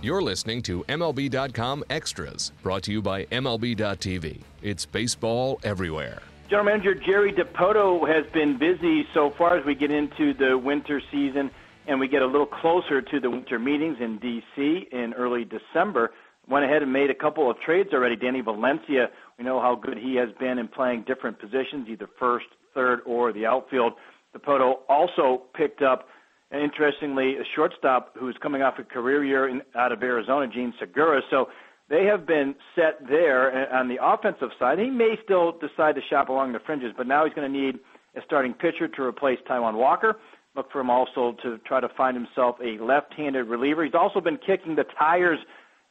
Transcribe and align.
You're 0.00 0.22
listening 0.22 0.62
to 0.62 0.84
MLB.com 0.84 1.82
Extras, 1.90 2.52
brought 2.62 2.84
to 2.84 2.92
you 2.92 3.02
by 3.02 3.24
MLB.tv. 3.24 4.42
It's 4.62 4.86
baseball 4.86 5.58
everywhere. 5.64 6.22
General 6.48 6.66
Manager 6.66 6.94
Jerry 6.94 7.32
Dipoto 7.32 8.06
has 8.06 8.24
been 8.32 8.58
busy 8.58 9.08
so 9.12 9.32
far 9.36 9.58
as 9.58 9.66
we 9.66 9.74
get 9.74 9.90
into 9.90 10.34
the 10.34 10.56
winter 10.56 11.02
season 11.10 11.50
and 11.88 11.98
we 11.98 12.06
get 12.06 12.22
a 12.22 12.26
little 12.26 12.46
closer 12.46 13.02
to 13.02 13.18
the 13.18 13.28
winter 13.28 13.58
meetings 13.58 13.96
in 14.00 14.18
D.C. 14.18 14.86
in 14.92 15.14
early 15.14 15.44
December. 15.44 16.12
Went 16.46 16.64
ahead 16.64 16.82
and 16.84 16.92
made 16.92 17.10
a 17.10 17.14
couple 17.14 17.50
of 17.50 17.58
trades 17.60 17.88
already. 17.92 18.14
Danny 18.14 18.40
Valencia, 18.40 19.08
we 19.36 19.44
know 19.44 19.60
how 19.60 19.74
good 19.74 19.98
he 19.98 20.14
has 20.14 20.28
been 20.38 20.58
in 20.58 20.68
playing 20.68 21.06
different 21.08 21.40
positions, 21.40 21.88
either 21.88 22.08
first, 22.20 22.46
third, 22.72 23.00
or 23.04 23.32
the 23.32 23.46
outfield. 23.46 23.94
Dipoto 24.32 24.74
also 24.88 25.42
picked 25.54 25.82
up 25.82 26.06
and 26.50 26.62
interestingly, 26.62 27.36
a 27.36 27.44
shortstop 27.54 28.14
who's 28.18 28.36
coming 28.40 28.62
off 28.62 28.78
a 28.78 28.84
career 28.84 29.24
year 29.24 29.48
in, 29.48 29.62
out 29.74 29.92
of 29.92 30.02
Arizona, 30.02 30.46
Jean 30.46 30.72
Segura. 30.78 31.20
So 31.30 31.48
they 31.90 32.04
have 32.04 32.26
been 32.26 32.54
set 32.74 33.06
there 33.06 33.72
on 33.74 33.88
the 33.88 33.98
offensive 34.02 34.50
side. 34.58 34.78
He 34.78 34.90
may 34.90 35.16
still 35.22 35.52
decide 35.52 35.94
to 35.96 36.02
shop 36.08 36.28
along 36.28 36.52
the 36.52 36.60
fringes, 36.60 36.92
but 36.96 37.06
now 37.06 37.24
he's 37.24 37.34
going 37.34 37.50
to 37.50 37.58
need 37.58 37.78
a 38.16 38.20
starting 38.24 38.54
pitcher 38.54 38.88
to 38.88 39.02
replace 39.02 39.38
Taijuan 39.48 39.74
Walker. 39.74 40.16
Look 40.56 40.72
for 40.72 40.80
him 40.80 40.90
also 40.90 41.36
to 41.42 41.58
try 41.58 41.80
to 41.80 41.88
find 41.96 42.16
himself 42.16 42.56
a 42.64 42.82
left-handed 42.82 43.44
reliever. 43.44 43.84
He's 43.84 43.94
also 43.94 44.20
been 44.20 44.38
kicking 44.38 44.74
the 44.74 44.84
tires 44.98 45.38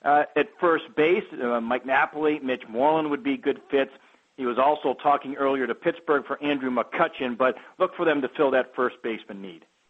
uh, 0.04 0.24
at 0.36 0.48
first 0.60 0.86
base. 0.96 1.24
Uh, 1.34 1.62
Mike 1.62 1.86
Napoli, 1.86 2.40
Mitch 2.40 2.64
Moreland 2.68 3.10
would 3.12 3.24
be 3.24 3.38
good 3.38 3.60
fits. 3.70 3.92
He 4.36 4.46
was 4.46 4.58
also 4.58 4.96
talking 5.02 5.36
earlier 5.36 5.66
to 5.68 5.74
Pittsburgh 5.74 6.26
for 6.26 6.42
Andrew 6.44 6.70
McCutchen, 6.70 7.38
but 7.38 7.56
look 7.80 7.96
for 7.96 8.06
them 8.06 8.22
to 8.22 8.30
fill 8.36 8.52
that 8.52 8.76
first 8.76 8.98
baseman 9.04 9.42
need. 9.42 9.66